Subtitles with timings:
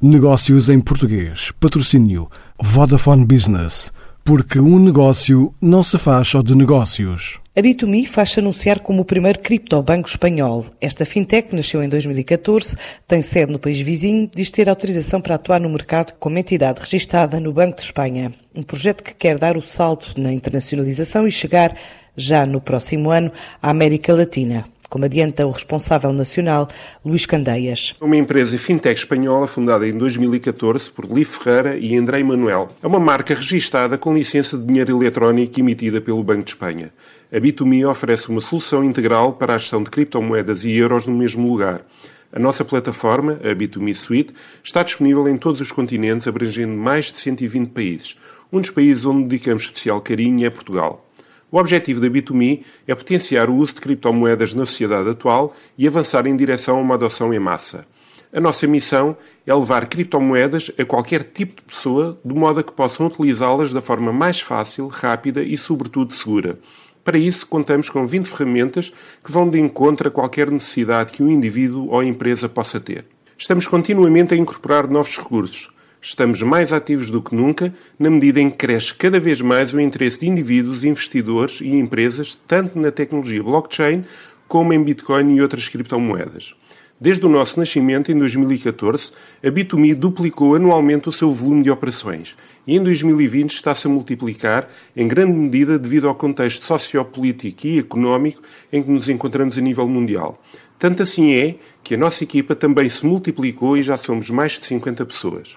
[0.00, 1.50] Negócios em português.
[1.58, 3.92] Patrocínio Vodafone Business.
[4.24, 7.40] Porque um negócio não se faz só de negócios.
[7.56, 10.64] A Bitomi faz-se anunciar como o primeiro criptobanco espanhol.
[10.80, 12.76] Esta fintech nasceu em 2014,
[13.08, 17.40] tem sede no país vizinho, diz ter autorização para atuar no mercado como entidade registada
[17.40, 18.32] no Banco de Espanha.
[18.54, 21.74] Um projeto que quer dar o salto na internacionalização e chegar,
[22.16, 26.68] já no próximo ano, à América Latina como adianta o responsável nacional,
[27.04, 27.94] Luís Candeias.
[28.00, 32.68] Uma empresa fintech espanhola fundada em 2014 por Li Ferreira e André Manuel.
[32.82, 36.92] É uma marca registada com licença de dinheiro eletrónico emitida pelo Banco de Espanha.
[37.32, 41.46] A Bitomi oferece uma solução integral para a gestão de criptomoedas e euros no mesmo
[41.46, 41.84] lugar.
[42.30, 47.18] A nossa plataforma, a B2Me Suite, está disponível em todos os continentes, abrangendo mais de
[47.18, 48.18] 120 países.
[48.52, 51.07] Um dos países onde dedicamos especial carinho é Portugal.
[51.50, 56.26] O objetivo da B2Me é potenciar o uso de criptomoedas na sociedade atual e avançar
[56.26, 57.86] em direção a uma adoção em massa.
[58.30, 59.16] A nossa missão
[59.46, 63.80] é levar criptomoedas a qualquer tipo de pessoa, de modo a que possam utilizá-las da
[63.80, 66.58] forma mais fácil, rápida e, sobretudo, segura.
[67.02, 68.92] Para isso, contamos com 20 ferramentas
[69.24, 73.06] que vão de encontro a qualquer necessidade que um indivíduo ou empresa possa ter.
[73.38, 75.70] Estamos continuamente a incorporar novos recursos.
[76.00, 79.80] Estamos mais ativos do que nunca, na medida em que cresce cada vez mais o
[79.80, 84.04] interesse de indivíduos, investidores e empresas, tanto na tecnologia blockchain
[84.46, 86.54] como em Bitcoin e outras criptomoedas.
[87.00, 89.12] Desde o nosso nascimento, em 2014,
[89.44, 94.68] a Bitomi duplicou anualmente o seu volume de operações e em 2020 está-se a multiplicar,
[94.96, 99.88] em grande medida devido ao contexto sociopolítico e económico em que nos encontramos a nível
[99.88, 100.42] mundial.
[100.76, 104.66] Tanto assim é que a nossa equipa também se multiplicou e já somos mais de
[104.66, 105.56] 50 pessoas.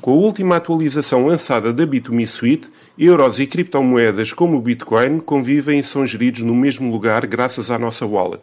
[0.00, 5.80] Com a última atualização lançada da Bitomi Suite, euros e criptomoedas como o Bitcoin convivem
[5.80, 8.42] e são geridos no mesmo lugar graças à nossa wallet.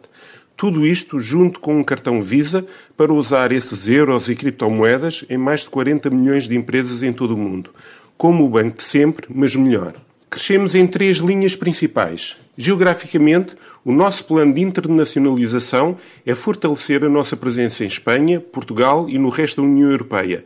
[0.54, 5.62] Tudo isto junto com um cartão Visa para usar esses euros e criptomoedas em mais
[5.62, 7.70] de 40 milhões de empresas em todo o mundo.
[8.18, 9.94] Como o banco de sempre, mas melhor.
[10.28, 12.36] Crescemos em três linhas principais.
[12.58, 15.96] Geograficamente, o nosso plano de internacionalização
[16.26, 20.44] é fortalecer a nossa presença em Espanha, Portugal e no resto da União Europeia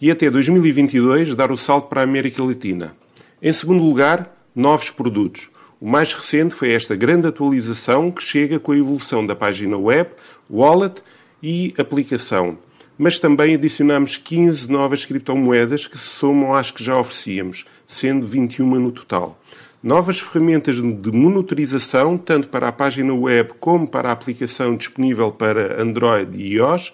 [0.00, 2.96] e até 2022 dar o salto para a América Latina.
[3.42, 5.50] Em segundo lugar, novos produtos.
[5.80, 10.10] O mais recente foi esta grande atualização que chega com a evolução da página web,
[10.50, 11.02] wallet
[11.42, 12.58] e aplicação.
[12.98, 18.78] Mas também adicionamos 15 novas criptomoedas que se somam às que já oferecíamos, sendo 21
[18.78, 19.40] no total.
[19.82, 25.80] Novas ferramentas de monitorização, tanto para a página web como para a aplicação disponível para
[25.82, 26.92] Android e iOS,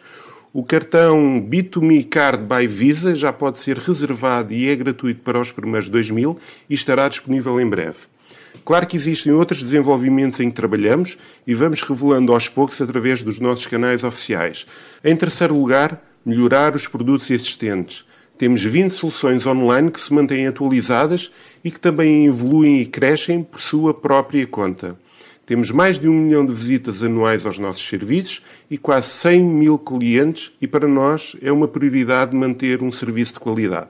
[0.59, 5.53] o cartão B2Me Card by Visa já pode ser reservado e é gratuito para os
[5.53, 6.39] primeiros 2000
[6.71, 7.99] e estará disponível em breve.
[8.65, 13.39] Claro que existem outros desenvolvimentos em que trabalhamos e vamos revelando aos poucos através dos
[13.39, 14.67] nossos canais oficiais.
[15.05, 18.07] Em terceiro lugar, melhorar os produtos existentes.
[18.39, 21.31] Temos 20 soluções online que se mantêm atualizadas
[21.63, 24.97] e que também evoluem e crescem por sua própria conta.
[25.47, 29.79] Temos mais de um milhão de visitas anuais aos nossos serviços e quase 100 mil
[29.79, 33.87] clientes, e para nós é uma prioridade manter um serviço de qualidade.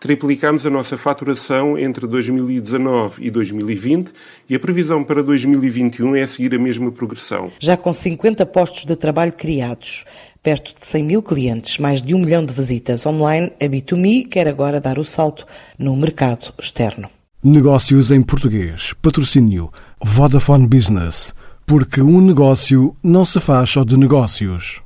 [0.00, 4.10] Triplicamos a nossa faturação entre 2019 e 2020
[4.50, 7.52] e a previsão para 2021 é seguir a mesma progressão.
[7.60, 10.04] Já com 50 postos de trabalho criados,
[10.42, 14.48] perto de 100 mil clientes, mais de um milhão de visitas online, a B2Me quer
[14.48, 15.46] agora dar o salto
[15.78, 17.08] no mercado externo.
[17.48, 18.92] Negócios em português.
[19.00, 19.70] Patrocínio
[20.04, 21.32] Vodafone Business.
[21.64, 24.82] Porque um negócio não se faz só de negócios.